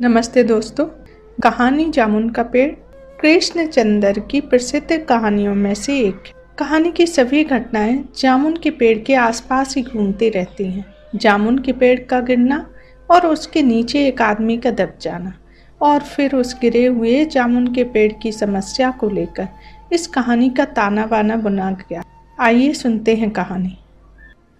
नमस्ते 0.00 0.42
दोस्तों, 0.44 0.84
कहानी 1.42 1.90
जामुन 1.90 2.30
का 2.30 2.42
पेड़। 2.42 2.70
कृष्ण 3.20 3.66
चंद्र 3.66 4.20
की 4.20 4.40
प्रसिद्ध 4.40 5.06
कहानियों 5.08 5.54
में 5.54 5.74
से 5.74 5.98
एक। 5.98 6.22
कहानी 6.58 6.92
की 6.92 7.06
सभी 7.06 7.44
घटनाएँ 7.44 8.04
जामुन 8.18 8.56
के 8.56 8.70
पेड़ 8.70 8.98
के 8.98 9.14
आसपास 9.14 9.76
ही 9.76 9.82
घूमती 9.82 10.28
रहती 10.28 10.64
हैं। 10.64 10.94
जामुन 11.14 11.58
के 11.58 11.72
पेड़ 11.72 12.00
का 12.00 12.20
गिरना 12.20 12.70
और 13.10 13.26
उसके 13.26 13.62
नीचे 13.62 14.06
एक 14.08 14.22
आदमी 14.22 14.56
का 14.56 14.70
दब 14.70 14.98
जाना 15.00 15.32
और 15.82 16.00
फिर 16.00 16.34
उस 16.34 16.60
गिरे 16.60 16.86
हुए 16.86 17.24
जामुन 17.24 17.74
के 17.74 17.84
पेड़ 17.84 18.12
की 18.12 18.32
समस्या 18.32 18.90
को 18.90 19.10
लेकर 19.10 19.48
इस 19.92 20.06
कहानी 20.06 20.50
का 20.50 20.64
ताना 20.64 21.06
बाना 21.06 21.36
बुना 21.36 21.70
गया। 21.70 22.02
आइए 22.40 22.72
सुनते 22.72 23.14
हैं 23.14 23.30
कहानी। 23.30 23.78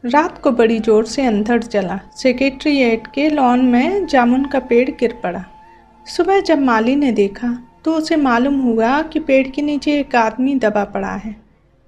रात 0.07 0.39
को 0.39 0.51
बड़ी 0.51 0.79
ज़ोर 0.79 1.05
से 1.05 1.23
अंधड़ 1.27 1.63
चला 1.63 1.99
सेक्रेटरीट 2.17 3.07
के 3.07 3.29
लॉन 3.31 3.65
में 3.67 4.07
जामुन 4.07 4.45
का 4.45 4.59
पेड़ 4.61 4.89
गिर 4.91 5.13
पड़ा। 5.23 5.45
सुबह 6.07 6.41
जब 6.41 6.59
माली 6.59 6.95
ने 6.97 7.11
देखा 7.13 7.49
तो 7.85 7.95
उसे 7.95 8.17
मालूम 8.17 8.61
हुआ 8.61 9.01
कि 9.03 9.21
पेड़ 9.21 9.47
के 9.49 9.63
नीचे 9.63 9.99
एक 10.01 10.15
आदमी 10.17 10.55
दबा 10.55 10.85
पड़ा 10.85 11.15
है। 11.15 11.35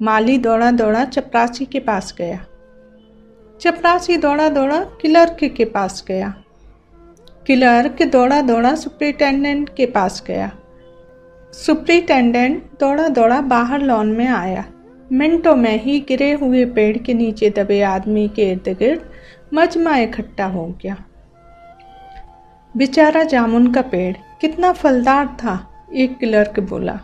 माली 0.00 0.36
दौड़ा 0.38 0.70
दौड़ा 0.70 1.04
चपरासी 1.04 1.64
के 1.64 1.80
पास 1.80 2.14
गया। 2.18 2.38
चपरासी 3.60 4.16
दौड़ा 4.16 4.48
दौड़ा 4.48 4.78
क्लर्क 5.00 5.44
के 5.56 5.64
पास 5.66 6.04
गया। 6.08 6.34
क्लर्क 7.46 8.02
दौड़ा 8.12 8.40
दौड़ा 8.40 8.74
सुप्रिटेंडेंट 8.74 9.68
के 9.76 9.86
पास 9.88 10.22
गया। 10.26 10.50
सुप्रिटेंडेंट 11.52 12.62
दौड़ा 12.80 13.08
दौड़ा 13.08 13.40
बाहर 13.46 13.82
लॉन 13.82 14.12
में 14.12 14.26
आया। 14.26 14.64
मिनटों 15.12 15.56
में 15.56 15.82
ही 15.82 16.00
गिरे 16.00 16.32
हुए 16.32 16.64
पेड़ 16.64 16.98
के 16.98 17.14
नीचे 17.14 17.50
दबे 17.50 17.82
आदमी 17.82 18.28
के 18.28 18.50
इर्द 18.50 18.76
गिर्द 18.78 19.10
मजमा 19.54 19.96
इकट्ठा 19.96 20.46
हो 20.46 20.66
गया। 20.82 20.96
बेचारा 22.76 23.22
जामुन 23.22 23.72
का 23.72 23.82
पेड़ 23.82 24.16
कितना 24.40 24.72
फलदार 24.72 25.26
था, 25.26 25.86
एक 25.94 26.18
क्लर्क 26.18 26.60
बोला। 26.60 27.00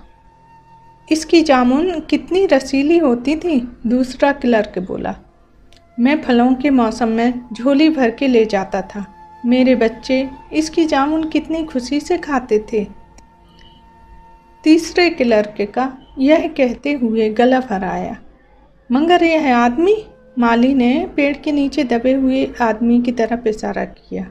इसकी 1.12 1.42
जामुन 1.42 2.00
कितनी 2.00 2.46
रसीली 2.46 2.98
होती 2.98 3.36
थी, 3.36 3.78
दूसरा 3.86 4.32
क्लर्क 4.32 4.78
बोला। 4.78 5.16
मैं 6.00 6.22
फलों 6.22 6.54
के 6.54 6.70
मौसम 6.70 7.08
में 7.08 7.40
झोली 7.52 7.90
भर 7.90 8.10
के 8.10 8.26
ले 8.26 8.44
जाता 8.44 8.82
था। 8.82 9.06
मेरे 9.46 9.74
बच्चे 9.74 10.30
इसकी 10.52 10.84
जामुन 10.84 11.28
कितनी 11.28 11.64
खुशी 11.64 12.00
से 12.00 12.18
खाते 12.18 12.64
थे। 12.72 13.03
तीसरे 14.64 15.10
क्लर्क 15.10 15.56
का 15.74 15.92
यह 16.18 16.46
कहते 16.48 16.92
हुए 16.92 17.28
गला 17.30 17.60
फराया 17.60 18.16
मगर 18.90 19.22
यह 19.24 19.56
आदमी, 19.56 19.96
माली 20.38 20.74
ने 20.74 21.06
पेड़ 21.16 21.36
के 21.36 21.52
नीचे 21.52 21.84
दबे 21.84 22.12
हुए 22.12 22.44
आदमी 22.60 23.00
की 23.02 23.12
तरफ़ 23.12 23.48
इशारा 23.48 23.84
किया। 23.84 24.26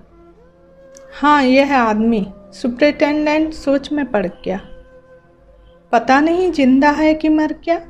हाँ 1.14 1.44
यह 1.44 1.76
आदमी 1.78 2.26
सुप्रिटेंडेंट 2.54 3.54
सोच 3.54 3.92
में 3.92 4.06
पड़ 4.06 4.26
गया। 4.26 4.60
पता 5.92 6.20
नहीं 6.20 6.52
ज़िंदा 6.52 6.90
है 6.90 7.14
कि 7.14 7.30
मर 7.30 7.54
गया, 7.66 7.82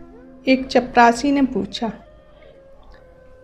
एक 0.47 0.65
चपरासी 0.67 1.31
ने 1.31 1.41
पूछा। 1.41 1.91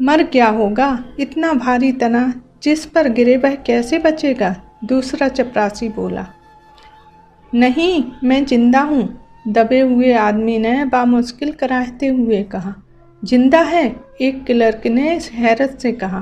मर 0.01 0.23
क्या 0.23 0.47
होगा, 0.47 1.05
इतना 1.19 1.53
भारी 1.53 1.91
तना 1.91 2.33
जिस 2.63 2.85
पर 2.85 3.09
गिरे 3.09 3.37
वह 3.37 3.55
कैसे 3.55 3.99
बचेगा? 3.99 4.55
दूसरा 4.83 5.27
चपरासी 5.27 5.89
बोला। 5.89 6.27
नहीं, 7.53 8.03
मैं 8.23 8.45
ज़िंदा 8.45 8.81
हूँ, 8.81 9.03
दबे 9.47 9.79
हुए 9.79 10.13
आदमी 10.13 10.57
ने 10.59 10.83
बामुश्किल 10.85 11.51
कराहते 11.51 12.07
हुए 12.07 12.41
कहा। 12.43 12.73
ज़िंदा 13.23 13.61
है, 13.61 13.85
एक 14.21 14.43
क्लर्क 14.45 14.85
ने 14.87 15.17
हैरत 15.33 15.77
से 15.81 15.91
कहा। 15.91 16.19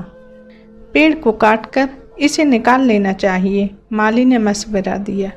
पेड़ 0.94 1.14
को 1.14 1.32
काटकर 1.32 1.88
इसे 2.20 2.44
निकाल 2.44 2.82
लेना 2.82 3.12
चाहिए, 3.12 3.68
माली 3.92 4.24
ने 4.24 4.38
मशवरा 4.38 4.96
दिया। 4.98 5.30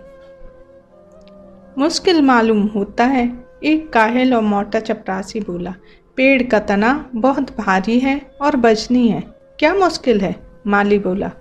मुश्किल 1.77 2.21
मालूम 2.21 2.65
होता 2.67 3.05
है, 3.05 3.27
एक 3.63 3.91
काहिल 3.93 4.33
और 4.33 4.41
मोटा 4.41 4.79
चपरासी 4.79 5.39
बोला, 5.39 5.75
पेड़ 6.17 6.41
का 6.43 6.59
तना 6.59 6.93
बहुत 7.15 7.57
भारी 7.57 7.99
है 7.99 8.19
और 8.41 8.55
बजनी 8.55 9.07
है, 9.07 9.23
क्या 9.59 9.73
मुश्किल 9.75 10.21
है? 10.21 10.35
माली 10.67 10.99
बोला, 10.99 11.31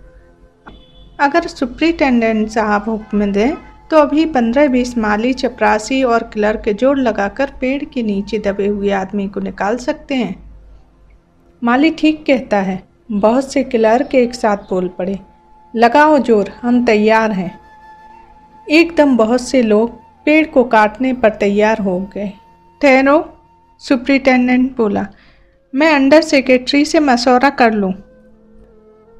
अगर 1.20 1.46
सुप्रिटेंडेंट 1.46 2.48
साहब 2.48 2.88
हुक्म 2.88 3.32
दें 3.32 3.69
तो 3.90 3.96
अभी 3.96 4.24
पंद्रह 4.26 4.68
बीस 4.68 4.96
माली 4.98 5.32
चपरासी 5.32 6.02
और 6.02 6.22
क्लर्क 6.32 6.68
जोड़ 6.70 6.98
लगाकर 6.98 7.50
पेड़ 7.60 7.82
के 7.84 8.02
नीचे 8.02 8.38
दबे 8.38 8.66
हुए 8.66 8.90
आदमी 8.90 9.26
को 9.28 9.40
निकाल 9.40 9.76
सकते 9.76 10.14
हैं। 10.14 10.34
माली 11.62 11.90
ठीक 11.90 12.24
कहता 12.26 12.56
है। 12.56 12.82
बहुत 13.12 13.52
से 13.52 13.62
क्लर्क 13.64 14.14
एक 14.14 14.34
साथ 14.34 14.56
बोल 14.70 14.88
पड़े। 14.88 15.18
लगाओ 15.74 16.18
ज़ोर, 16.18 16.50
हम 16.62 16.84
तैयार 16.86 17.32
हैं। 17.32 17.58
एकदम 18.66 19.16
बहुत 19.16 19.40
से 19.40 19.62
लोग 19.62 19.98
पेड़ 20.26 20.46
को 20.46 20.64
काटने 20.64 21.12
पर 21.12 21.30
तैयार 21.30 21.78
हो 21.78 21.98
गए। 22.14 22.32
ठहरो 22.80 23.18
सुप्रिटेंडेंट 23.82 24.76
बोला, 24.76 25.06
मैं 25.74 25.92
अंडर 25.94 26.22
सेक्रेटरी 26.22 26.84
से 26.84 27.00
मशवरा 27.00 27.50
कर 27.50 27.72
लूँ। 27.72 27.92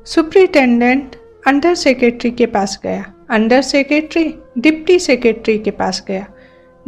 सुप्रिटेंडेंट 0.07 1.17
अंडर 1.47 1.75
सेक्रेटरी 1.75 2.31
के 2.31 2.47
पास 2.47 2.79
गया। 2.83 3.05
Under 3.31 3.63
secretary? 3.63 4.33
डिप्टी 4.61 4.99
सेक्रेटरी 4.99 5.59
के 5.59 5.71
पास 5.71 6.05
गया। 6.09 6.27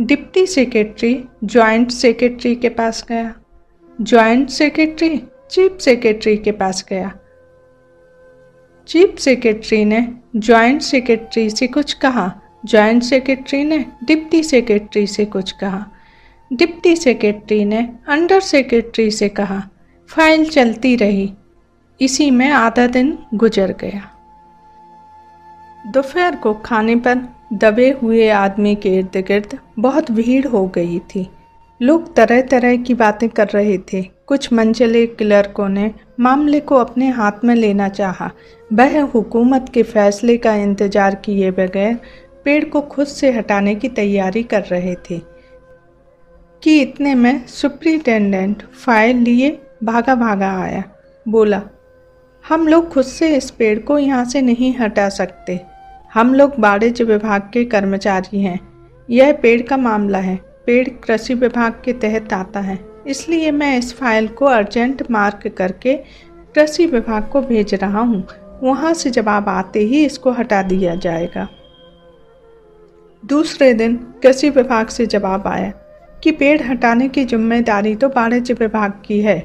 डिप्टी 0.00 0.46
सेक्रेटरी 0.46 1.24
जॉइंट 1.44 1.90
सेक्रेटरी 1.90 2.54
के 2.54 2.68
पास 2.68 3.04
गया। 3.08 3.34
जॉइंट 4.00 4.48
सेक्रेटरी, 4.48 5.22
चीफ 5.50 5.78
सेक्रेटरी 5.80 6.36
के 6.36 6.52
पास 6.52 6.84
गया। 6.88 7.12
चीफ 8.88 9.18
सेक्रेटरी 9.18 9.84
ने 9.84 10.06
जॉइंट 10.36 10.82
सेक्रेटरी 10.82 11.50
से 11.50 11.66
कुछ 11.66 11.92
कहा। 11.92 12.32
जॉइंट 12.64 13.02
सेक्रेटरी 13.02 13.64
ने 13.64 13.84
डिप्टी 14.04 14.42
सेक्रेटरी 14.42 15.06
से 15.06 15.24
कुछ 15.24 15.52
कहा। 15.52 15.84
डिप्टी 16.50 16.96
सेक्रेटरी 16.96 17.64
ने 17.64 17.88
अंडर 18.08 18.40
सेक्रेटरी 18.40 19.10
से 19.10 19.28
कहा, 19.28 19.62
फ़ाइल 20.10 20.48
चलती 20.50 20.96
रही। 20.96 21.32
इसी 22.00 22.30
में 22.30 22.50
आधा 22.50 22.86
दिन 22.86 23.18
गुजर 23.34 23.72
गया। 23.80 24.08
दोपहर 25.86 26.36
को 26.36 26.54
खाने 26.54 26.96
पर 26.96 27.16
दबे 27.52 27.90
हुए 28.02 28.28
आदमी 28.28 28.74
के 28.74 28.88
इर्द 28.88 29.16
गिर्द 29.16 29.58
बहुत 29.78 30.10
भीड़ 30.10 30.46
हो 30.46 30.66
गई 30.66 30.98
थी। 30.98 31.26
लोग 31.80 32.14
तरह 32.16 32.40
तरह 32.40 32.76
की 32.76 32.94
बातें 32.94 33.28
कर 33.28 33.48
रहे 33.48 33.78
थे। 33.78 34.02
कुछ 34.02 34.52
मंचले 34.52 35.06
क्लर्कों 35.06 35.68
ने 35.68 35.90
मामले 36.20 36.60
को 36.60 36.76
अपने 36.76 37.08
हाथ 37.08 37.44
में 37.44 37.54
लेना 37.54 37.88
चाहा। 37.88 38.30
वह 38.72 39.02
हुकूमत 39.02 39.66
के 39.74 39.82
फैसले 39.82 40.36
का 40.36 40.54
इंतज़ार 40.54 41.14
किए 41.14 41.50
बगैर 41.50 41.98
पेड़ 42.44 42.64
को 42.64 42.80
खुद 42.80 43.06
से 43.06 43.32
हटाने 43.32 43.74
की 43.74 43.88
तैयारी 43.88 44.42
कर 44.42 44.62
रहे 44.62 44.94
थे। 45.10 45.20
कि 46.62 46.80
इतने 46.80 47.14
में 47.14 47.46
सुप्रिटेंडेंट 47.46 48.62
फ़ाइल 48.62 49.16
लिए 49.16 49.50
भागा 49.84 50.14
भागा 50.14 50.50
आया। 50.62 50.82
बोला, 51.28 51.62
हम 52.44 52.68
लोग 52.68 52.88
खुद 52.88 53.04
से 53.04 53.36
इस 53.36 53.50
पेड़ 53.50 53.78
को 53.78 53.98
यहाँ 53.98 54.24
से 54.24 54.42
नहीं 54.42 54.74
हटा 54.76 55.08
सकते। 55.08 55.60
हम 56.12 56.32
लोग 56.34 56.52
वाणिज्य 56.58 57.04
विभाग 57.04 57.42
के 57.52 57.64
कर्मचारी 57.64 58.40
हैं। 58.40 58.58
यह 59.08 59.32
पेड़ 59.32 59.60
का 59.62 59.76
मामला 59.76 60.18
है। 60.18 60.34
पेड़ 60.66 60.88
कृषि 61.04 61.34
विभाग 61.34 61.80
के 61.84 61.92
तहत 61.92 62.32
आता 62.32 62.60
है। 62.60 62.78
इसलिए 63.06 63.50
मैं 63.50 63.76
इस 63.78 63.94
फ़ाइल 63.96 64.26
को 64.28 64.44
अर्जेंट 64.44 65.02
मार्क 65.10 65.46
करके 65.48 65.94
कृषि 66.54 66.86
विभाग 66.86 67.28
को 67.28 67.40
भेज 67.42 67.74
रहा 67.74 68.00
हूँ। 68.00 68.22
वहाँ 68.62 68.92
से 68.94 69.10
जवाब 69.10 69.48
आते 69.48 69.80
ही 69.80 70.04
इसको 70.04 70.30
हटा 70.30 70.62
दिया 70.62 70.94
जाएगा। 70.94 71.48
दूसरे 73.22 73.72
दिन 73.74 73.96
कृषि 74.22 74.50
विभाग 74.50 74.88
से 74.88 75.06
जवाब 75.06 75.46
आया 75.46 75.70
कि 76.22 76.30
पेड़ 76.32 76.62
हटाने 76.62 77.08
की 77.08 77.24
ज़िम्मेदारी 77.24 77.94
तो 77.94 78.08
वाणिज्य 78.08 78.54
विभाग 78.54 79.00
की 79.06 79.20
है। 79.20 79.36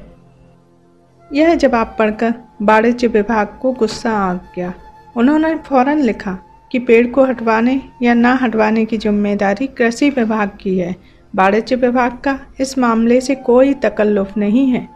यह 1.30 1.54
जवाब 1.54 1.96
पढ़कर 1.98 2.34
वाणिज्य 2.62 3.06
विभाग 3.06 3.58
को 3.62 3.72
गुस्सा 3.72 4.12
आ 4.12 4.34
गया। 4.56 4.72
उन्होंने 5.16 5.54
फ़ौरन 5.58 5.98
लिखा 5.98 6.38
कि 6.70 6.78
पेड़ 6.78 7.06
को 7.06 7.24
हटवाने 7.24 7.80
या 8.02 8.14
ना 8.14 8.32
हटवाने 8.34 8.84
की 8.84 8.98
ज़िम्मेदारी 8.98 9.66
कृषि 9.68 10.10
विभाग 10.10 10.50
की 10.60 10.78
है। 10.78 10.94
वाणिज्य 11.34 11.76
विभाग 11.76 12.18
का 12.24 12.38
इस 12.60 12.76
मामले 12.78 13.20
से 13.20 13.34
कोई 13.34 13.74
तकल्लुफ 13.76 14.36
नहीं 14.36 14.66
है। 14.68 14.88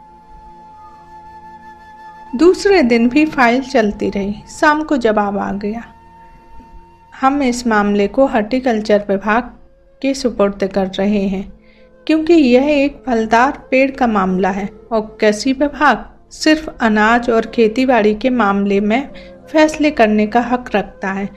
दूसरे 2.37 2.83
दिन 2.83 3.09
भी 3.09 3.25
फ़ाइल 3.27 3.63
चलती 3.63 4.11
रही। 4.11 4.35
शाम 4.51 4.83
को 4.83 4.97
जवाब 4.97 5.39
आ 5.39 5.51
गया। 5.55 5.83
हम 7.13 7.43
इस 7.43 7.67
मामले 7.67 8.07
को 8.09 8.27
हॉर्टिकल्चर 8.27 9.05
विभाग 9.09 9.51
के 10.03 10.15
सुपुर्द 10.15 10.65
कर 10.67 10.87
रहे 10.89 11.27
हैं, 11.27 11.53
क्योंकि 12.07 12.35
यह 12.35 12.69
एक 12.69 13.03
फलदार 13.07 13.63
पेड़ 13.71 13.91
का 13.91 14.07
मामला 14.07 14.51
है 14.51 14.69
और 14.93 15.01
कृषि 15.21 15.53
विभाग 15.53 16.05
सिर्फ़ 16.33 16.69
अनाज 16.81 17.31
और 17.31 17.47
खेतीबाड़ी 17.47 18.15
के 18.15 18.31
मामले 18.31 18.81
में 18.81 19.09
फैसले 19.53 19.91
करने 19.91 20.27
का 20.27 20.41
हक 20.43 20.71
रखता 20.75 21.13
है। 21.13 21.29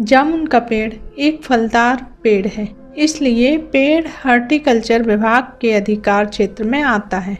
जामुन 0.00 0.46
का 0.46 0.58
पेड़ 0.58 0.92
एक 1.18 1.42
फलदार 1.42 2.06
पेड़ 2.22 2.46
है। 2.46 2.68
इसलिए 2.96 3.56
पेड़ 3.58 4.06
हॉर्टिकल्चर 4.26 5.02
विभाग 5.02 5.44
के 5.60 5.72
अधिकार 5.72 6.24
क्षेत्र 6.24 6.64
में 6.64 6.82
आता 6.82 7.18
है। 7.18 7.38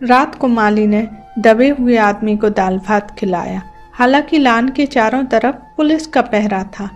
रात 0.00 0.34
को 0.34 0.48
माली 0.48 0.86
ने 0.86 1.06
दबे 1.38 1.68
हुए 1.68 1.96
आदमी 1.96 2.36
को 2.36 2.50
दाल 2.50 2.78
भात 2.78 3.18
खिलाया। 3.18 3.62
हालाँकि 3.92 4.38
लान 4.38 4.68
के 4.68 4.86
चारों 4.86 5.24
तरफ़ 5.24 5.56
पुलिस 5.76 6.06
का 6.06 6.22
पहरा 6.22 6.62
था 6.72 6.90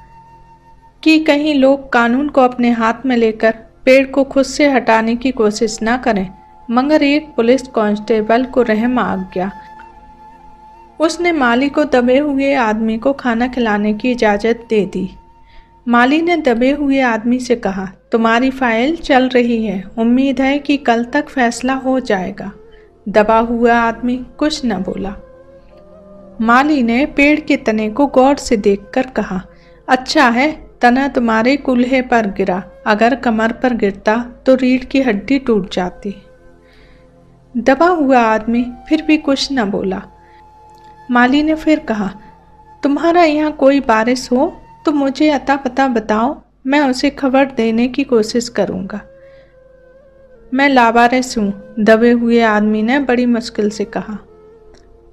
कि 1.03 1.19
कहीं 1.19 1.55
लोग 1.55 1.93
कानून 1.93 2.29
को 2.29 2.41
अपने 2.41 2.71
हाथ 2.71 3.07
में 3.07 3.17
लेकर 3.17 3.55
पेड़ 3.85 4.07
को 4.07 4.25
खुद 4.25 4.45
से 4.45 4.71
हटाने 4.71 5.17
की 5.17 5.31
कोशिश 5.31 5.79
ना 5.83 5.97
करें, 5.97 6.29
मगर 6.71 7.03
एक 7.03 7.35
पुलिस 7.37 7.63
कांस्टेबल 7.63 8.45
को 8.45 8.63
रहम 8.63 8.99
आ 8.99 9.17
गया। 9.17 9.51
उसने 11.05 11.33
माली 11.33 11.69
को 11.69 11.85
दबे 11.85 12.19
हुए 12.19 12.53
आदमी 12.55 12.97
को 12.99 13.13
खाना 13.13 13.47
खिलाने 13.49 13.93
की 13.95 14.11
इजाज़त 14.11 14.67
दे 14.69 14.85
दी। 14.87 15.09
माली 15.89 16.21
ने 16.23 16.37
दबे 16.37 16.71
हुए 16.71 17.01
आदमी 17.01 17.39
से 17.39 17.57
कहा, 17.57 17.85
तुम्हारी 18.13 18.51
फ़ाइल 18.51 18.97
चल 18.97 19.29
रही 19.29 19.65
है। 19.67 19.83
उम्मीद 19.99 20.41
है 20.41 20.59
कि 20.59 20.77
कल 20.77 21.05
तक 21.05 21.29
फैसला 21.29 21.75
हो 21.75 21.99
जाएगा। 22.01 22.51
दबा 23.09 23.39
हुआ 23.39 23.75
आदमी 23.75 24.17
कुछ 24.39 24.65
न 24.65 24.79
बोला। 24.79 25.15
माली 26.41 26.83
ने 26.83 27.05
पेड़ 27.07 27.41
के 27.41 27.57
तने 27.57 27.91
को 27.91 28.07
गौर 28.07 28.37
से 28.37 28.57
देखकर 28.57 29.07
कहा 29.07 29.41
अच्छा 29.89 30.29
है, 30.29 30.51
तना 30.81 31.07
तुम्हारे 31.09 31.57
कुल्हे 31.57 32.03
पर 32.03 32.27
गिरा। 32.27 32.63
अगर 32.87 33.15
कमर 33.15 33.53
पर 33.53 33.75
गिरता 33.75 34.17
तो 34.47 34.55
रीढ़ 34.55 34.85
की 34.85 35.03
हड्डी 35.03 35.39
टूट 35.39 35.75
जाती। 35.75 36.15
दबा 37.55 37.87
हुआ 37.87 38.21
आदमी 38.21 38.65
फिर 38.89 39.03
भी 39.03 39.17
कुछ 39.19 39.49
न 39.53 39.71
बोला। 39.71 40.03
माली 41.09 41.43
ने 41.43 41.55
फिर 41.55 41.81
कहा, 41.81 42.11
तुम्हारा 42.83 43.23
यहाँ 43.23 43.53
कोई 43.53 43.81
बारिश 43.83 44.29
हो 44.33 44.53
तो 44.87 44.93
मुझे 44.93 45.31
अता 45.31 45.57
पता 45.57 45.87
बताओ, 45.89 46.37
मैं 46.67 46.81
उसे 46.81 47.11
खबर 47.13 47.51
देने 47.53 47.89
की 47.89 48.05
कोशिश 48.05 48.49
करूँगा 48.51 49.01
मैं 50.53 50.69
लावारिस 50.69 51.37
हूँ, 51.39 51.75
दबे 51.81 52.11
हुए 52.13 52.41
आदमी 52.43 52.83
ने 52.83 52.99
बड़ी 53.01 53.27
मुश्किल 53.27 53.71
से 53.71 53.85
कहा। 53.87 54.19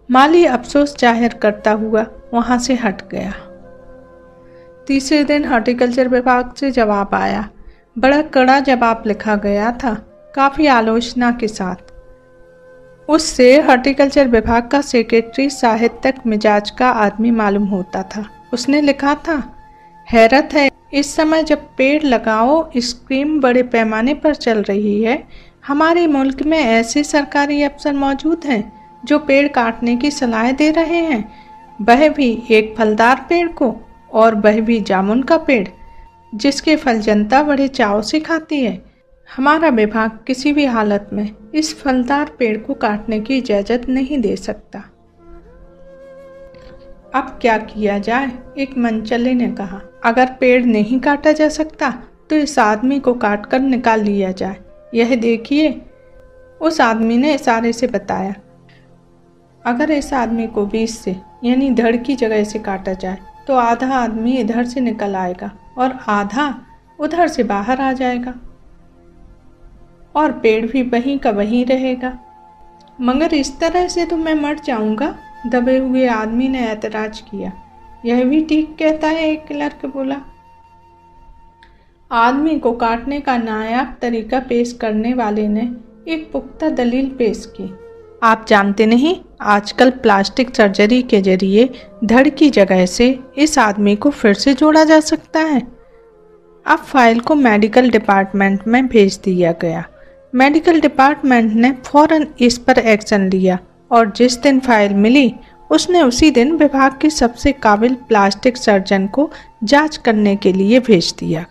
माली 0.10 0.44
अफसोस 0.48 0.96
ज़ाहिर 1.00 1.34
करता 1.34 1.72
हुआ 1.74 2.06
वहाँ 2.34 2.58
से 2.60 2.74
हट 2.76 3.02
गया। 3.10 3.32
तीसरे 4.88 5.24
दिन 5.24 5.46
हॉर्टिकल्चर 5.46 6.08
विभाग 6.08 6.54
से 6.56 6.72
जवाब 6.72 7.16
आया। 7.16 7.48
बड़ा 7.98 8.22
कड़ा 8.24 8.60
जवाब 8.60 9.04
लिखा 9.08 9.36
गया 9.38 9.72
था, 9.74 9.94
काफ़ी 10.36 10.68
आलोचना 10.68 11.32
के 11.32 11.48
साथ। 11.48 11.91
उससे 13.12 13.46
हॉर्टिकल्चर 13.62 14.28
विभाग 14.28 14.68
का 14.68 14.80
सेक्रेटरी 14.82 15.50
साहित्यक 15.50 16.16
मिजाज 16.26 16.70
का 16.70 16.90
आदमी 16.90 17.32
मालूम 17.32 17.64
होता 17.64 18.04
था। 18.04 18.24
उसने 18.54 18.80
लिखा 18.82 19.16
था, 19.18 19.36
हैरत 20.08 20.50
है, 20.54 20.70
इस 20.94 21.16
समय 21.16 21.44
जब 21.44 21.66
पेड़ 21.78 22.04
लगाओ 22.04 22.72
स्कीम 22.78 23.40
बड़े 23.42 23.64
पैमाने 23.64 24.14
पर 24.14 24.36
चल 24.36 24.62
रही 24.62 25.02
है। 25.04 25.24
हमारे 25.68 26.06
मुल्क 26.08 26.42
में 26.44 26.58
ऐसे 26.58 27.04
सरकारी 27.04 27.62
अफसर 27.64 27.94
मौजूद 27.94 28.46
हैं 28.46 28.62
जो 29.06 29.20
पेड़ 29.20 29.48
काटने 29.48 29.96
की 29.98 30.12
सलाह 30.12 30.52
दे 30.52 30.72
रहे 30.72 31.02
हैं। 31.02 31.24
वह 31.80 32.08
भी 32.10 32.32
एक 32.52 32.74
फलदार 32.78 33.26
पेड़ 33.30 33.48
को 33.48 33.76
और 34.14 34.36
वह 34.36 34.62
भी 34.62 34.80
जामुन 34.82 35.24
का 35.24 35.38
पेड़, 35.38 35.68
जिसके 36.36 36.76
फल 36.76 37.00
जनता 37.02 37.44
बड़े 37.44 37.68
चाव 37.68 38.02
से 38.02 38.20
खाती 38.20 38.64
है। 38.64 38.82
हमारा 39.30 39.70
विभाग 39.70 40.20
किसी 40.28 40.54
भी 40.54 40.66
हालत 40.66 41.10
में 41.14 41.30
इस 41.54 41.74
फलदार 41.82 42.32
पेड़ 42.40 42.58
को 42.58 42.74
काटने 42.74 43.20
की 43.20 43.38
इजाज़त 43.38 43.88
नहीं 43.90 44.20
दे 44.22 44.36
सकता। 44.36 44.80
अब 47.16 47.38
क्या 47.42 47.58
किया 47.58 47.98
जाए? 48.00 48.32
एक 48.58 48.78
मंचले 48.78 49.34
ने 49.34 49.52
कहा, 49.52 49.82
अगर 50.04 50.30
पेड़ 50.40 50.64
नहीं 50.66 51.00
काटा 51.00 51.32
जा 51.32 51.50
सकता 51.50 51.90
तो 52.30 52.36
इस 52.36 52.58
आदमी 52.60 53.00
को 53.00 53.14
काट 53.16 53.46
कर 53.46 53.60
निकाल 53.60 54.02
लिया 54.02 54.32
जाए। 54.32 54.56
यह 54.94 55.16
देखिए। 55.16 55.82
उस 56.62 56.80
आदमी 56.82 57.18
ने 57.18 57.34
इशारे 57.36 57.74
से 57.74 57.88
बताया, 57.88 58.34
अगर 59.66 59.92
इस 59.92 60.14
आदमी 60.14 60.48
को 60.48 60.66
बीच 60.66 60.90
से, 60.90 61.16
यानी 61.44 61.70
धड़ 61.72 61.96
की 61.96 62.16
जगह 62.16 62.44
से 62.44 62.60
काटा 62.60 62.94
जाए 62.94 63.18
तो 63.48 63.56
आधा 63.56 63.96
आदमी 63.96 64.38
इधर 64.38 64.66
से 64.66 64.80
निकल 64.80 65.16
आएगा 65.16 65.52
और 65.78 65.98
आधा 66.10 66.54
उधर 67.00 67.28
से 67.28 67.44
बाहर 67.44 67.82
आ 67.82 67.92
जाएगा। 67.94 68.34
और 70.16 70.32
पेड़ 70.32 70.66
भी 70.66 70.82
वहीं 70.84 71.18
का 71.20 71.32
वहीं 71.32 71.66
रहेगा। 71.66 72.18
मगर 73.00 73.34
इस 73.34 73.60
तरह 73.60 73.88
से 73.88 74.06
तो 74.06 74.18
मैं 74.18 74.34
मर 74.36 74.60
जाऊँगा, 74.60 75.16
दबे 75.48 75.78
हुए 75.78 76.08
आदमी 76.08 76.48
ने 76.48 76.60
ऐतराज 76.60 77.20
किया। 77.22 77.52
यह 78.06 78.24
भी 78.24 78.42
ठीक 78.46 78.76
कहता 78.80 79.08
है, 79.08 79.30
एक 79.30 79.46
क्लर्क 79.48 79.86
बोला। 79.86 80.22
आदमी 82.12 82.58
को 82.60 82.72
काटने 82.72 83.20
का 83.20 83.38
नायाब 83.38 83.96
तरीका 84.02 84.40
पेश 84.40 84.74
करने 84.74 85.14
वाले 85.14 85.48
ने 85.48 85.62
एक 86.08 86.30
पुख्ता 86.32 86.70
दलील 86.70 87.10
पेश 87.10 87.46
की। 87.58 87.70
आप 88.24 88.46
जानते 88.48 88.86
नहीं, 88.86 89.16
आजकल 89.42 89.90
प्लास्टिक 89.92 90.56
सर्जरी 90.56 91.02
के 91.02 91.22
ज़रिए 91.22 91.70
धड़ 92.06 92.28
की 92.30 92.50
जगह 92.50 92.86
से 92.86 93.08
इस 93.38 93.58
आदमी 93.60 93.96
को 93.96 94.10
फिर 94.10 94.34
से 94.34 94.54
जोड़ा 94.54 94.84
जा 94.84 95.00
सकता 95.00 95.40
है। 95.40 95.62
अब 96.66 96.80
फ़ाइल 96.80 97.20
को 97.20 97.36
मेडिकल 97.36 97.90
डिपार्टमेंट 97.90 98.68
में 98.68 98.88
भेज 98.88 99.20
दिया 99.24 99.52
गया। 99.52 99.84
मेडिकल 100.34 100.80
डिपार्टमेंट 100.82 101.54
ने 101.54 101.72
फ़ौरन 101.86 102.26
इस 102.40 102.58
पर 102.58 102.78
एक्शन 102.80 103.30
लिया 103.30 103.58
और 103.92 104.12
जिस 104.12 104.38
दिन 104.38 104.60
फ़ाइल 104.60 104.94
मिली, 104.96 105.34
उसने 105.72 106.02
उसी 106.02 106.30
दिन 106.32 106.56
विभाग 106.56 106.98
के 107.02 107.10
सबसे 107.10 107.52
काबिल 107.52 107.96
प्लास्टिक 108.08 108.58
सर्जन 108.58 109.08
को 109.08 109.30
जाँच 109.64 109.98
करने 109.98 110.36
के 110.36 110.54
लिए 110.54 110.80
भेज 110.80 111.14
दिया। 111.20 111.46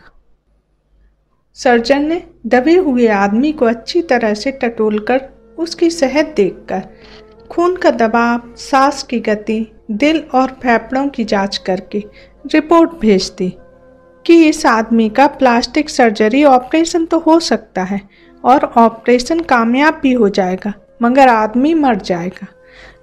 सर्जन 1.57 2.03
ने 2.03 2.23
दबे 2.47 2.77
हुए 2.77 3.07
आदमी 3.09 3.53
को 3.53 3.65
अच्छी 3.65 4.03
तरह 4.03 4.35
से 4.35 4.51
टटोल 4.53 4.99
कर 4.99 5.29
उसकी 5.59 5.91
सेहत 5.91 6.33
देखकर, 6.37 6.83
खून 7.51 7.77
का 7.77 7.91
दबाव, 7.91 8.55
सांस 8.57 9.03
की 9.03 9.21
गति, 9.21 9.67
दिल 9.91 10.23
और 10.35 10.59
फेफड़ों 10.63 11.07
की 11.09 11.25
जाँच 11.25 11.57
करके 11.57 12.05
रिपोर्ट 12.47 12.91
भेज 13.01 13.31
दी 13.39 13.53
कि 14.27 14.43
इस 14.49 14.65
आदमी 14.67 15.09
का 15.09 15.27
प्लास्टिक 15.27 15.91
सर्जरी 15.91 16.43
ऑपरेशन 16.45 17.05
तो 17.05 17.19
हो 17.19 17.39
सकता 17.41 17.83
है 17.83 18.01
और 18.45 18.65
ऑपरेशन 18.77 19.41
कामयाब 19.41 20.01
भी 20.03 20.13
हो 20.13 20.29
जाएगा, 20.29 20.73
मगर 21.03 21.29
आदमी 21.29 21.75
मर 21.75 21.97
जाएगा। 21.97 22.47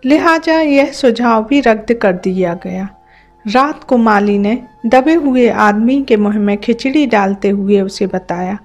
लिहाजा 0.05 0.59
यह 0.61 0.91
सुझाव 0.91 1.43
भी 1.43 1.59
रद्द 1.59 1.93
कर 1.93 2.13
दिया 2.13 2.53
गया। 2.63 2.87
रात 3.45 3.83
को 3.83 3.97
माली 3.97 4.37
ने 4.37 4.61
दबे 4.85 5.13
हुए 5.13 5.47
आदमी 5.49 6.01
के 6.03 6.17
मुँह 6.17 6.39
में 6.39 6.57
खिचड़ी 6.57 7.05
डालते 7.07 7.49
हुए 7.49 7.81
उसे 7.81 8.07
बताया, 8.07 8.57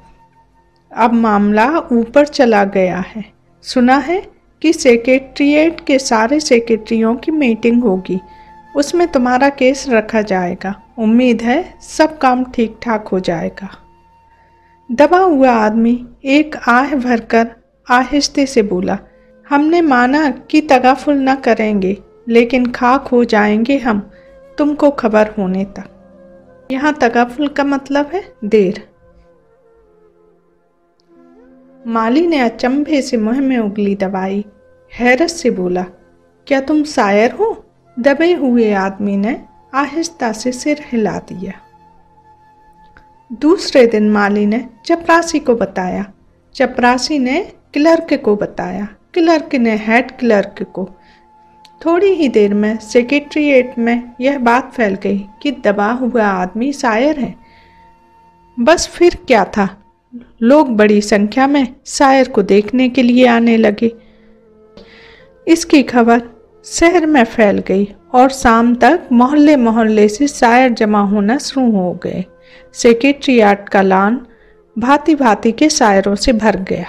अब 0.92 1.12
मामला 1.12 1.69
ऊपर 1.92 2.26
चला 2.26 2.64
गया 2.64 3.04
है। 3.06 3.24
सुना 3.64 3.96
है 3.98 4.20
कि 4.62 4.72
सेक्रेटरीट 4.72 5.80
के 5.80 5.98
सारे 5.98 6.40
सेक्रेटरियों 6.40 7.14
की 7.14 7.32
मीटिंग 7.32 7.82
होगी। 7.82 8.20
उसमें 8.74 9.06
तुम्हारा 9.08 9.48
केस 9.48 9.84
रखा 9.88 10.22
जाएगा। 10.22 10.74
उम्मीद 10.98 11.42
है 11.42 11.74
सब 11.80 12.19
काम 12.19 12.44
ठीक 12.44 12.78
ठाक 12.82 13.08
हो 13.08 13.20
जाएगा। 13.20 13.69
दबा 14.93 15.19
हुआ 15.19 15.51
आदमी 15.51 16.08
एक 16.25 16.56
आह 16.69 16.94
भरकर 16.94 17.51
आहिस्ते 17.91 18.46
से 18.46 18.63
बोला, 18.63 18.99
हमने 19.49 19.81
माना 19.81 20.31
कि 20.31 20.61
तगाफुल 20.61 21.15
न 21.15 21.34
करेंगे, 21.34 21.99
लेकिन 22.29 22.70
खाक 22.70 23.08
हो 23.08 23.25
जाएँगे 23.25 23.79
हम, 23.79 24.11
तुमको 24.58 24.91
खबर 24.91 25.27
होने 25.39 25.65
तक। 25.65 26.69
यहाँ 26.70 26.99
तगाफुल 27.01 27.49
का 27.49 27.65
मतलब 27.65 28.06
है 28.06 28.34
देर। 28.44 28.89
माली 31.87 32.27
ने 32.27 32.39
अचंभे 32.39 33.03
से 33.03 33.17
मुँह 33.17 33.41
में 33.41 33.58
उगली 33.58 33.94
दबाई, 33.94 34.44
हैरत 34.94 35.29
से 35.29 35.51
बोला, 35.51 35.82
क्या 36.46 36.61
तुम 36.61 36.84
शायर 36.84 37.32
हो? 37.32 37.65
दबे 37.99 38.32
हुए 38.32 38.72
आदमी 38.72 39.17
ने 39.17 39.44
आहिस्ता 39.75 40.32
से 40.32 40.53
सिर 40.53 40.81
हिला 40.93 41.19
दिया। 41.19 41.61
दूसरे 43.32 43.86
दिन 43.86 44.10
माली 44.10 44.46
ने 44.46 44.69
चपरासी 44.86 45.39
को 45.39 45.55
बताया। 45.55 46.12
चपरासी 46.55 47.19
ने 47.19 47.53
क्लर्क 47.72 48.15
को 48.15 48.36
बताया। 48.36 48.89
क्लर्क 49.15 49.55
ने 49.55 49.77
हेड 49.77 50.10
क्लर्क 50.10 50.62
को। 50.62 50.91
थोड़ी 51.86 52.06
ही 52.06 52.29
देर 52.29 52.55
में 52.55 52.79
सेक्रेटरीट 52.79 53.74
में 53.79 54.12
यह 54.20 54.39
बात 54.39 54.72
फैल 54.72 54.94
गई 54.94 55.27
कि 55.43 55.51
दबा 55.51 55.93
हुआ 55.93 56.27
आदमी 56.27 56.72
शायर 56.72 57.19
है। 57.19 57.34
बस 58.60 58.86
फिर 58.86 59.19
क्या 59.27 59.44
था? 59.44 59.82
लोग 60.43 60.77
बड़ी 60.77 61.01
संख्या 61.01 61.46
में 61.46 61.77
शायर 61.86 62.29
को 62.29 62.43
देखने 62.43 62.89
के 62.89 63.03
लिए 63.03 63.27
आने 63.27 63.56
लगे। 63.56 63.93
इसकी 65.48 65.82
खबर 65.82 66.22
शहर 66.65 67.06
में 67.06 67.24
फैल 67.24 67.58
गई 67.58 67.94
और 68.15 68.29
शाम 68.29 68.74
तक 68.74 69.03
मोहल्ले 69.12 69.56
मोहल्ले 69.56 70.08
से 70.08 70.29
शायर 70.29 70.72
जमा 70.72 71.01
होना 71.01 71.39
शुरू 71.39 71.70
हो 71.70 72.01
गए। 72.03 72.24
सेक्रेटरियाट 72.73 73.69
का 73.69 73.82
लान 73.82 74.27
भांति 74.79 75.15
भांति 75.15 75.53
के 75.53 75.69
शायरों 75.69 76.15
से 76.15 76.32
भर 76.32 76.56
गया। 76.56 76.87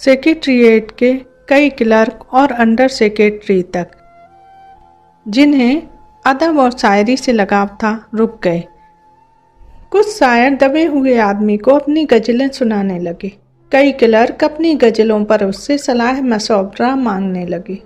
सेक्रेटरीट 0.00 0.90
के 0.90 1.12
कई 1.48 1.70
क्लर्क 1.70 2.26
और 2.32 2.52
अंडर 2.52 2.88
सेक्रेटरी 2.88 3.62
तक, 3.62 3.88
जिन्हें 5.28 5.82
अदब 6.26 6.58
और 6.58 6.70
शायरी 6.70 7.16
से 7.16 7.32
लगाव 7.32 7.66
था, 7.66 8.08
रुक 8.14 8.40
गए। 8.42 8.64
कुछ 9.90 10.08
शायर 10.08 10.54
दबे 10.54 10.84
हुए 10.84 11.18
आदमी 11.18 11.56
को 11.56 11.70
अपनी 11.70 12.04
गज़लें 12.04 12.48
सुनाने 12.48 12.98
लगे। 12.98 13.32
कई 13.72 13.92
क्लर्क 13.92 14.44
अपनी 14.44 14.74
गज़लों 14.74 15.24
पर 15.24 15.44
उससे 15.44 15.78
सलाह 15.78 16.20
मशवरा 16.22 16.96
मांगने 16.96 17.46
लगे। 17.46 17.78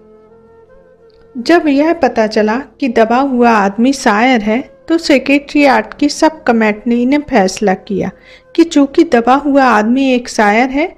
जब 1.38 1.66
यह 1.66 1.92
पता 1.92 2.26
चला 2.26 2.58
कि 2.80 2.88
दबा 2.88 3.16
हुआ 3.16 3.50
आदमी 3.50 3.92
शायर 3.92 4.40
है 4.40 4.73
तो 4.88 4.98
सेक्रेटरीट 4.98 5.94
की 5.94 6.08
सब 6.08 6.42
कमेटनी 6.44 7.04
ने 7.06 7.18
फैसला 7.20 7.74
किया 7.74 8.10
कि 8.56 8.64
चूँकि 8.64 9.04
दबा 9.04 9.34
हुआ 9.36 9.64
आदमी 9.64 10.12
एक 10.14 10.28
शायर 10.28 10.70
है, 10.70 10.92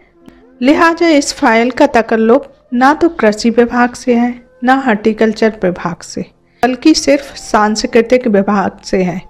लिहाजा 0.61 1.09
इस 1.09 1.33
फ़ाइल 1.35 1.71
का 1.71 1.87
तकल्लुक 1.87 2.53
ना 2.73 2.93
तो 2.95 3.09
कृषि 3.11 3.51
विभाग 3.51 3.95
से 3.95 4.15
है, 4.15 4.35
ना 4.65 4.75
हॉर्टिकल्चर 4.77 5.59
विभाग 5.65 6.03
से, 6.03 6.25
बल्कि 6.63 6.95
सिर्फ़ 6.95 7.35
सांस्कृतिक 7.37 8.27
विभाग 8.29 8.81
से 8.85 9.03
है। 9.03 9.21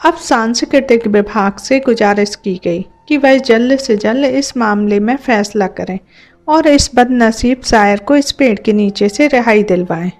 अब 0.00 0.16
सांस्कृतिक 0.18 1.06
विभाग 1.06 1.56
से 1.58 1.80
गुजारिश 1.80 2.34
की 2.34 2.60
गई 2.64 2.84
कि 3.08 3.16
वह 3.16 3.38
जल्द 3.40 3.78
से 3.78 3.96
जल्द 3.96 4.24
इस 4.26 4.56
मामले 4.56 5.00
में 5.00 5.16
फैसला 5.16 5.66
करें 5.68 5.98
और 6.48 6.66
इस 6.68 6.90
बदनसीब 6.94 7.62
शायर 7.62 7.98
को 7.98 8.16
इस 8.16 8.32
पेड़ 8.32 8.58
के 8.58 8.72
नीचे 8.72 9.08
से 9.08 9.26
रिहाई 9.28 9.62
दिलवाएँ। 9.62 10.10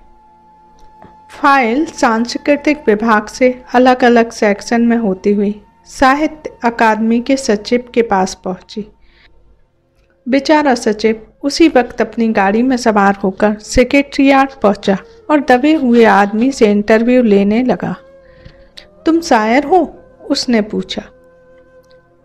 फ़ाइल 1.31 1.85
सांस्कृतिक 1.87 2.83
विभाग 2.87 3.27
से 3.27 3.53
अलग 3.75 4.05
अलग 4.05 4.31
सेक्शन 4.31 4.81
में 4.83 4.97
होती 4.97 5.33
हुई 5.35 5.61
साहित्य 5.91 6.51
अकादमी 6.65 7.21
के 7.21 7.37
सचिव 7.37 7.85
के 7.95 8.03
पास 8.03 8.35
पहुँची। 8.45 8.85
बेचारा 10.27 10.75
सचिव 10.75 11.27
उसी 11.43 11.69
वक्त 11.69 12.01
अपनी 12.01 12.29
गाड़ी 12.29 12.63
में 12.63 12.77
सवार 12.77 13.17
होकर 13.23 13.55
सेक्रेटरियाट 13.59 14.55
पहुँचा 14.55 14.97
और 15.31 15.41
दबे 15.41 15.73
हुए 15.75 16.05
आदमी 16.05 16.51
से 16.53 16.71
इंटरव्यू 16.71 17.23
लेने 17.23 17.63
लगा। 17.63 17.95
तुम 19.07 19.21
शायर 19.21 19.65
हो? 19.65 19.83
उसने 20.31 20.61
पूछा। 20.63 21.03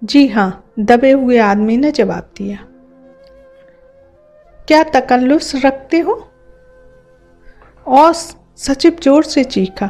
जी 0.01 0.27
हाँ 0.27 0.63
दबे 0.79 1.11
हुए 1.11 1.37
आदमी 1.39 1.77
ने 1.77 1.91
जवाब 1.91 2.29
दिया। 2.37 2.57
क्या 4.67 4.83
तकल्लुस 4.91 5.55
रखते 5.55 5.99
हो? 5.99 6.13
और 7.87 8.13
सचिव 8.59 8.97
ज़ोर 9.03 9.23
से 9.23 9.43
चीखा, 9.43 9.87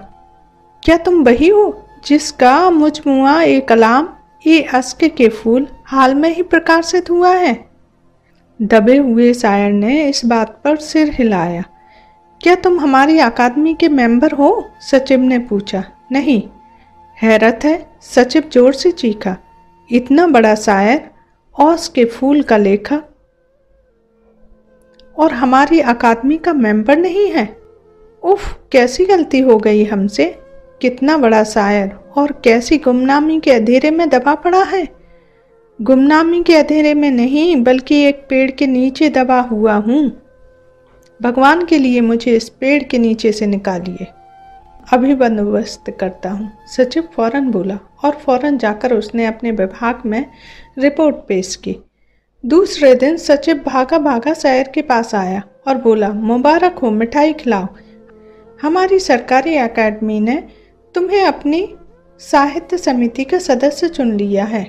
क्या 0.84 0.98
तुम 0.98 1.24
वही 1.24 1.48
हो 1.50 1.66
जिसका 2.06 2.70
मुजमुआ 2.72 3.42
ए 3.42 3.60
कलाम 3.60 4.08
ए 4.46 4.62
अस्क 4.74 5.04
के 5.18 5.28
फूल 5.30 5.68
हाल 5.86 6.16
में 6.16 6.30
ही 6.30 6.42
प्रकाशित 6.44 7.10
हुआ 7.10 7.32
है? 7.32 7.54
दबे 8.60 8.98
हुए 8.98 9.34
शायर 9.34 9.72
ने 9.72 10.04
इस 10.10 10.22
बात 10.26 10.60
पर 10.64 10.76
सिर 10.78 11.10
हिलाया, 11.14 11.64
क्या 12.42 12.56
तुम 12.56 12.80
हमारी 12.80 13.20
अकादमी 13.20 13.74
के 13.74 13.88
मेंबर 13.90 14.32
हो? 14.32 14.50
सचिव 14.82 15.20
ने 15.22 15.40
पूछा, 15.40 15.84
नहीं, 16.12 16.42
हैरत 17.18 17.60
है, 17.64 17.76
सचिव 18.04 18.50
ज़ोर 18.54 18.74
से 18.74 18.92
चीखा, 18.94 19.36
इतना 19.90 20.28
बड़ा 20.28 20.56
शायर 20.56 21.10
औस 21.56 21.88
के 21.88 22.06
फूल 22.08 22.42
का 22.44 22.58
लेखक 22.58 23.04
और 25.18 25.34
हमारी 25.34 25.80
अकादमी 25.82 26.38
का 26.38 26.54
मेंबर 26.54 26.98
नहीं 26.98 27.30
है? 27.32 27.46
उफ, 28.26 28.60
कैसी 28.72 29.06
गलती 29.06 29.40
हो 29.40 29.58
गई 29.58 29.84
हमसे? 29.84 30.26
कितना 30.82 31.18
बड़ा 31.18 31.44
शायर 31.44 31.92
और 32.18 32.32
कैसी 32.44 32.78
गुमनामी 32.78 33.40
के 33.40 33.52
अंधेरे 33.52 33.92
में 33.92 34.10
दबा 34.10 34.36
पड़ा 34.36 34.64
है? 34.64 34.88
गुमनामी 35.82 36.44
के 36.44 36.56
अंधेरे 36.56 36.94
में 36.94 37.12
नहीं, 37.12 37.56
बल्कि 37.64 38.04
एक 38.04 38.26
पेड़ 38.30 38.52
के 38.52 38.68
नीचे 38.68 39.10
दबा 39.10 39.40
हुआ 39.42 39.74
हूँ। 39.74 40.22
भगवान 41.22 41.66
के 41.66 41.78
लिए 41.78 42.02
मुझे 42.02 42.36
इस 42.36 42.50
पेड़ 42.50 42.84
के 42.84 42.98
नीचे 42.98 43.32
से 43.32 43.48
निकालिए। 43.48 44.08
अभी 44.94 45.16
बंदोबस्त 45.16 45.98
करता 46.00 46.30
हूँ, 46.30 46.52
सचिव 46.68 47.08
फ़ौरन 47.16 47.52
बोला 47.52 47.80
और 48.04 48.12
फ़ौरन 48.12 48.58
जाकर 48.58 48.94
उसने 48.94 49.26
अपने 49.26 49.52
विभाग 49.52 50.02
में 50.06 50.26
रिपोर्ट 50.80 51.16
पेश 51.16 51.56
की। 51.56 51.78
दूसरे 52.46 52.96
दिन 52.96 53.18
सचिव 53.18 53.64
भागा 53.66 54.00
भागा 54.00 54.34
शायर 54.34 54.72
के 54.76 54.82
पास 54.82 55.16
आया 55.16 55.44
और 55.68 55.76
बोला, 55.76 56.10
मुबारक 56.10 56.80
हो, 56.80 56.92
मिठाई 56.92 57.34
खिलाओ। 57.34 57.68
हमारी 58.66 59.00
सरकारी 59.00 59.54
एकेडमी 59.54 60.20
ने 60.20 60.36
तुम्हें 60.96 61.22
अपनी 61.22 61.68
साहित्य 62.20 62.78
समिति 62.78 63.24
का 63.24 63.40
सदस्य 63.40 63.88
चुन 63.88 64.14
लिया 64.14 64.46
है। 64.46 64.66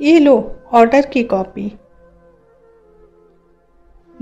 ये 0.00 0.18
लो 0.18 0.36
ऑर्डर 0.72 1.06
की 1.06 1.22
कॉपी 1.22 1.72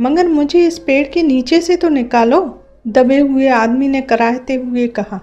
मगर 0.00 0.28
मुझे 0.28 0.66
इस 0.66 0.78
पेड़ 0.78 1.06
के 1.08 1.22
नीचे 1.22 1.60
से 1.60 1.76
तो 1.76 1.88
निकालो, 1.88 2.40
दबे 2.86 3.18
हुए 3.18 3.48
आदमी 3.48 3.88
ने 3.88 4.00
कराहते 4.00 4.54
हुए 4.54 4.88
कहा। 4.88 5.20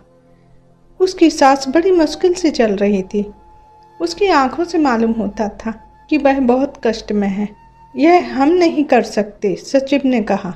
उसकी 0.99 1.29
सांस 1.29 1.67
बड़ी 1.67 1.91
मुश्किल 1.91 2.33
से 2.33 2.51
चल 2.51 2.75
रही 2.75 3.03
थी। 3.03 3.25
उसकी 4.01 4.27
आँखों 4.27 4.63
से 4.63 4.77
मालूम 4.77 5.11
होता 5.11 5.49
था 5.49 5.71
कि 6.09 6.17
वह 6.17 6.39
बहुत 6.39 6.81
कष्ट 6.83 7.11
में 7.11 7.27
है। 7.27 7.49
यह 7.95 8.35
हम 8.35 8.49
नहीं 8.49 8.83
कर 8.83 9.01
सकते, 9.01 9.55
सचिव 9.55 10.01
ने 10.05 10.21
कहा। 10.21 10.53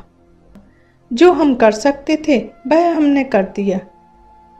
जो 1.13 1.31
हम 1.31 1.53
कर 1.55 1.71
सकते 1.71 2.15
थे, 2.27 2.37
वह 2.67 2.89
हमने 2.91 3.23
कर 3.25 3.43
दिया। 3.55 3.79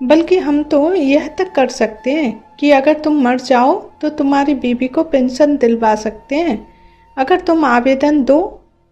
बल्कि 0.02 0.38
हम 0.38 0.62
तो 0.64 0.94
यह 0.94 1.28
तक 1.38 1.52
कर 1.52 1.68
सकते 1.70 2.12
हैं 2.12 2.58
कि 2.60 2.72
अगर 2.72 3.00
तुम 3.00 3.22
मर 3.24 3.40
जाओ 3.40 3.74
तो 4.02 4.10
तुम्हारी 4.12 4.54
बीबी 4.56 4.88
को 4.88 5.04
पेंशन 5.06 5.56
दिलवा 5.58 5.94
सकते 5.98 6.36
हैं। 6.38 6.58
अगर 7.18 7.40
तुम 7.40 7.66
आवेदन 7.66 8.24
दो 8.24 8.40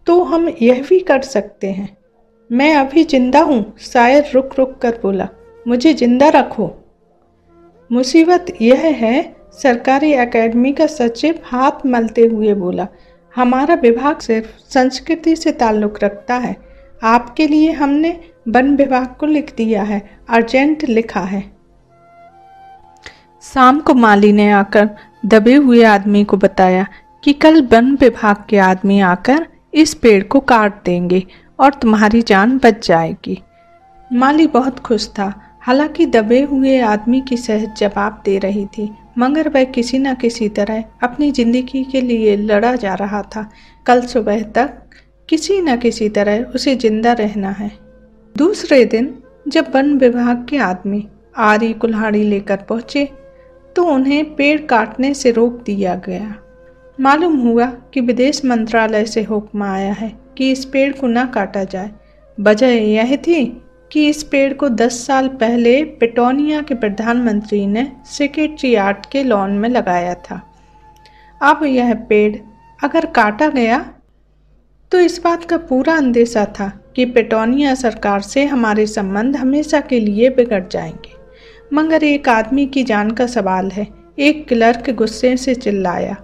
तो 0.06 0.22
हम 0.24 0.48
यह 0.62 0.82
भी 0.88 0.98
कर 1.00 1.20
सकते 1.22 1.70
हैं। 1.70 1.88
मैं 2.50 2.74
अभी 2.76 3.04
ज़िंदा 3.04 3.40
हूँ 3.40 3.76
शायर 3.82 4.30
रुक 4.34 4.58
रुक 4.58 4.76
कर 4.78 4.98
बोला। 5.02 5.28
मुझे 5.66 5.92
ज़िंदा 5.94 6.28
रखो। 6.30 6.70
मुसीबत 7.90 8.46
यह 8.62 8.80
है, 8.96 9.34
सरकारी 9.52 10.12
एकेडमी 10.14 10.72
का 10.72 10.86
सचिव 10.88 11.40
हाथ 11.44 11.86
मलते 11.86 12.26
हुए 12.26 12.54
बोला, 12.54 12.86
हमारा 13.34 13.74
विभाग 13.74 14.18
सिर्फ़ 14.18 14.48
संस्कृति 14.70 15.36
से 15.36 15.52
ताल्लुक़ 15.52 16.04
रखता 16.04 16.34
है। 16.36 16.56
आपके 17.02 17.46
लिए 17.46 17.70
हमने 17.72 18.10
वन 18.48 18.74
विभाग 18.76 19.06
को 19.20 19.26
लिख 19.26 19.54
दिया 19.56 19.82
है, 19.82 20.00
अर्जेंट 20.28 20.84
लिखा 20.84 21.20
है। 21.20 21.40
शाम 23.44 23.80
को 23.80 23.94
माली 23.94 24.32
ने 24.32 24.50
आकर 24.52 24.88
दबे 25.26 25.54
हुए 25.54 25.82
आदमी 25.84 26.24
को 26.24 26.36
बताया 26.36 26.86
कि 27.24 27.32
कल 27.32 27.62
वन 27.62 27.94
विभाग 27.94 28.44
के 28.48 28.58
आदमी 28.60 29.00
आकर 29.00 29.46
इस 29.74 29.94
पेड़ 29.94 30.22
को 30.24 30.40
काट 30.40 30.84
देंगे 30.84 31.22
और 31.58 31.74
तुम्हारी 31.74 32.22
जान 32.22 32.58
बच 32.58 32.86
जाएगी। 32.88 33.42
माली 34.10 34.46
बहुत 34.46 34.78
खुश 34.78 35.08
था। 35.08 35.32
हालाँकि 35.60 36.06
दबे 36.06 36.40
हुए 36.42 36.78
आदमी 36.80 37.20
की 37.20 37.36
सहज 37.36 37.78
जवाब 37.78 38.22
दे 38.24 38.38
रही 38.38 38.64
थी, 38.68 38.88
मगर 39.18 39.48
वह 39.48 39.64
किसी 39.66 39.98
न 39.98 40.14
किसी 40.14 40.48
तरह 40.48 40.82
अपनी 41.02 41.30
ज़िंदगी 41.32 41.82
के 41.84 42.00
लिए 42.00 42.36
लड़ा 42.36 42.74
जा 42.76 42.94
रहा 42.94 43.22
था। 43.26 43.48
कल 43.86 44.00
सुबह 44.06 44.42
तक 44.52 44.78
किसी 45.32 45.60
न 45.60 45.76
किसी 45.76 46.08
तरह 46.08 46.42
उसे 46.54 46.74
ज़िंदा 46.76 47.12
रहना 47.12 47.50
है। 47.50 47.70
दूसरे 48.36 48.84
दिन, 48.84 49.06
जब 49.48 49.70
वन 49.74 49.96
विभाग 49.98 50.44
के 50.48 50.56
आदमी 50.60 51.06
आरी 51.40 51.72
कुल्हाड़ी 51.72 52.22
लेकर 52.22 52.56
पहुँचे 52.68 53.04
तो 53.76 53.84
उन्हें 53.84 54.34
पेड़ 54.36 54.60
काटने 54.62 55.12
से 55.14 55.30
रोक 55.30 55.62
दिया 55.66 55.94
गया। 56.06 56.34
मालूम 56.98 57.38
हुआ 57.38 57.66
कि 57.94 58.00
विदेश 58.00 58.44
मंत्रालय 58.44 59.04
से 59.04 59.22
हुक्म 59.22 59.62
आया 59.62 59.92
है 59.92 60.12
कि 60.38 60.50
इस 60.52 60.64
पेड़ 60.64 60.92
को 60.92 61.06
न 61.06 61.24
काटा 61.26 61.64
जाए। 61.64 61.90
वजह 62.38 62.66
यह 62.66 63.16
थी 63.18 63.44
कि 63.90 64.08
इस 64.08 64.22
पेड़ 64.22 64.52
को 64.54 64.68
10 64.68 65.00
साल 65.06 65.28
पहले 65.40 65.82
पेटोनिया 66.00 66.60
के 66.62 66.74
प्रधानमंत्री 66.74 67.66
ने 67.66 67.90
सेक्रेटरी 68.08 68.74
आर्ट 68.74 69.10
के 69.12 69.22
लॉन 69.22 69.58
में 69.58 69.68
लगाया 69.68 70.14
था। 70.20 70.40
अब 71.40 71.64
यह 71.64 71.94
पेड़ 72.08 72.36
अगर 72.80 73.06
काटा 73.06 73.48
गया 73.48 73.84
तो 74.92 75.00
इस 75.00 75.20
बात 75.24 75.44
का 75.44 75.56
पूरा 75.56 75.96
अंदेशा 75.96 76.44
था 76.44 76.80
कि 76.96 77.04
पेटोनिया 77.04 77.74
सरकार 77.74 78.20
से 78.20 78.44
हमारे 78.44 78.86
संबंध 78.86 79.36
हमेशा 79.36 79.80
के 79.80 80.00
लिए 80.00 80.28
बिगड़ 80.28 80.64
जाएँगे। 80.66 81.12
मगर 81.72 82.04
एक 82.04 82.28
आदमी 82.28 82.66
की 82.66 82.82
जान 82.82 83.10
का 83.10 83.26
सवाल 83.26 83.70
है, 83.70 83.86
एक 84.18 84.48
क्लर्क 84.48 84.90
गुस्से 84.90 85.36
से 85.36 85.54
चिल्लाया। 85.54 86.16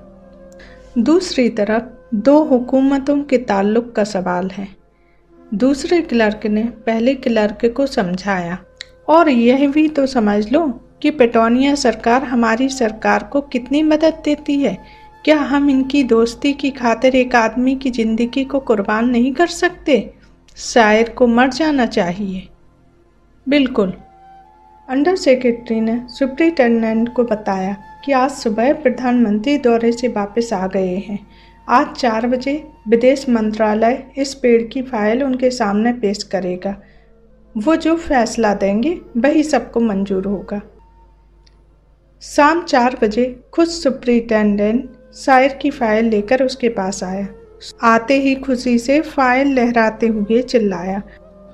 दूसरी 0.98 1.48
तरफ़, 1.48 1.82
दो 2.14 2.42
हुकूमतों 2.42 3.22
के 3.22 3.38
ताल्लुक 3.38 3.92
का 3.92 4.04
सवाल 4.04 4.50
है। 4.50 4.68
दूसरे 5.54 6.00
क्लर्क 6.00 6.46
ने 6.46 6.62
पहले 6.62 7.14
क्लर्क 7.14 7.74
को 7.76 7.86
समझाया, 7.86 8.58
और 9.08 9.28
यह 9.28 9.68
भी 9.68 9.88
तो 9.88 10.06
समझ 10.06 10.52
लो 10.52 10.80
कि 11.02 11.10
पेटोनिया 11.10 11.74
सरकार 11.74 12.24
हमारी 12.24 12.68
सरकार 12.68 13.22
को 13.22 13.40
कितनी 13.40 13.82
मदद 13.82 14.22
देती 14.24 14.54
है। 14.54 15.07
क्या 15.24 15.36
हम 15.40 15.70
इनकी 15.70 16.02
दोस्ती 16.04 16.52
की 16.52 16.70
खातिर 16.70 17.16
एक 17.16 17.34
आदमी 17.34 17.74
की 17.76 17.90
ज़िंदगी 17.90 18.44
को 18.44 18.60
कुर्बान 18.60 19.08
नहीं 19.10 19.32
कर 19.32 19.46
सकते? 19.46 20.14
शायर 20.56 21.08
को 21.08 21.26
मर 21.26 21.48
जाना 21.48 21.86
चाहिए। 21.86 22.48
बिल्कुल। 23.46 23.92
अंडर 24.88 25.16
सेक्रेटरी 25.16 25.80
ने 25.80 26.00
सुप्रिंटेंडेंट 26.08 27.12
को 27.14 27.24
बताया 27.24 27.76
कि 28.04 28.12
आज 28.12 28.30
सुबह 28.30 28.72
प्रधानमंत्री 28.72 29.56
दौरे 29.58 29.92
से 29.92 30.08
वापस 30.08 30.52
आ 30.52 30.66
गए 30.66 30.96
हैं। 30.98 31.18
आज 31.68 31.94
चार 31.96 32.26
बजे 32.26 32.52
विदेश 32.88 33.28
मंत्रालय 33.28 34.02
इस 34.18 34.34
पेड़ 34.34 34.62
की 34.62 34.82
फ़ाइल 34.82 35.22
उनके 35.24 35.50
सामने 35.50 35.92
पेश 35.92 36.22
करेगा। 36.22 36.74
वो 37.54 37.76
जो 37.76 37.96
फैसला 37.96 38.54
देंगे, 38.54 39.00
वही 39.16 39.42
सबको 39.42 39.80
मंजूर 39.80 40.26
होगा। 40.26 40.60
शाम 42.22 42.62
चार 42.62 42.96
बजे 43.02 43.24
खुद 43.52 43.68
सुप्रिंटेंडेंट 43.68 44.90
शायर 45.14 45.52
की 45.52 45.70
फ़ाइल 45.70 46.04
लेकर 46.04 46.42
उसके 46.42 46.68
पास 46.68 47.02
आया। 47.04 47.26
आते 47.84 48.14
ही 48.14 48.34
खुशी 48.34 48.78
से 48.78 49.00
फ़ाइल 49.00 49.52
लहराते 49.54 50.06
हुए 50.06 50.40
चिल्लाया, 50.42 51.02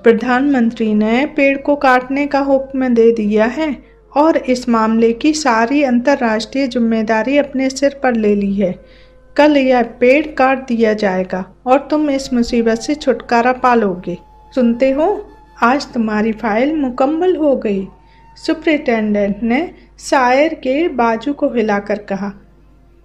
प्रधानमंत्री 0.03 0.93
ने 0.93 1.25
पेड़ 1.25 1.57
को 1.57 1.75
काटने 1.75 2.25
का 2.27 2.39
हुक्म 2.41 2.93
दे 2.93 3.11
दिया 3.11 3.45
है 3.45 3.75
और 4.13 4.37
इस 4.37 4.67
मामले 4.69 5.11
की 5.13 5.33
सारी 5.33 5.81
अंतर्राष्ट्रीय 5.83 6.67
ज़िम्मेदारी 6.67 7.37
अपने 7.37 7.69
सिर 7.69 7.99
पर 8.03 8.15
ले 8.15 8.35
ली 8.35 8.53
है। 8.53 8.73
कल 9.35 9.57
यह 9.57 9.81
पेड़ 9.99 10.25
काट 10.27 10.67
दिया 10.67 10.93
जाएगा 10.95 11.43
और 11.67 11.87
तुम 11.91 12.09
इस 12.09 12.31
मुसीबत 12.33 12.79
से 12.79 12.95
छुटकारा 12.95 13.53
पालोगे। 13.53 14.17
सुनते 14.53 14.91
हो? 14.91 15.07
आज 15.63 15.85
तुम्हारी 15.93 16.31
फ़ाइल 16.33 16.75
मुकम्मल 16.75 17.35
हो 17.35 17.55
गई। 17.57 17.87
सुप्रिटेंडेंट 18.37 19.43
ने 19.43 19.69
शायर 19.99 20.53
के 20.53 20.87
बाजू 20.87 21.33
को 21.33 21.49
हिलाकर 21.49 21.97
कहा 22.03 22.31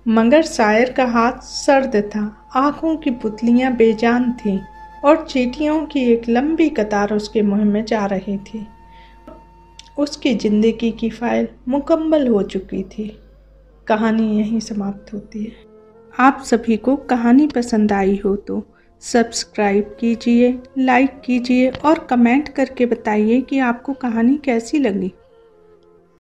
मगर 0.07 0.43
शायर 0.43 0.93
का 0.93 1.05
हाथ 1.07 1.41
सर्द 1.43 1.97
था। 2.07 2.25
आँखों 2.57 2.97
की 2.97 3.11
पुतलियाँ 3.13 3.73
बेजान 3.77 4.33
थीं 4.35 4.59
और 5.05 5.25
चीटियों 5.27 5.85
की 5.87 6.01
एक 6.13 6.29
लंबी 6.29 6.69
कतार 6.69 7.13
उसके 7.15 7.43
मुँह 7.43 7.65
में 7.65 7.85
जा 7.85 8.05
रही 8.07 8.37
थी। 8.39 8.67
उसकी 9.99 10.35
ज़िंदगी 10.35 10.91
की 10.91 11.11
फ़ाइल 11.11 11.49
मुकम्मल 11.69 12.27
हो 12.29 12.43
चुकी 12.45 12.83
थी। 12.83 13.07
कहानी 13.87 14.39
यहीं 14.39 14.61
समाप्त 14.61 15.13
होती 15.15 15.45
है। 15.45 15.53
आप 16.19 16.43
सभी 16.45 16.77
को 16.77 16.97
कहानी 16.97 17.47
पसंद 17.47 17.93
आई 17.93 18.21
हो 18.25 18.35
तो 18.39 18.63
सब्सक्राइब 19.03 19.97
कीजिए, 20.01 20.59
लाइक 20.79 21.21
कीजिए 21.21 21.71
और 21.71 21.99
कमेंट 22.01 22.49
करके 22.49 22.87
बताइए 22.87 23.41
कि 23.41 23.59
आपको 23.59 23.93
कहानी 23.93 24.37
कैसी 24.37 24.79
लगी। 24.79 25.13